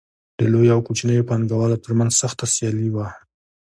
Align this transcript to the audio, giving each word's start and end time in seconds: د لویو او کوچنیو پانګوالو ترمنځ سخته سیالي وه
د 0.39 0.41
لویو 0.53 0.73
او 0.75 0.81
کوچنیو 0.87 1.27
پانګوالو 1.29 1.81
ترمنځ 1.83 2.11
سخته 2.21 2.45
سیالي 2.53 2.89
وه 2.91 3.07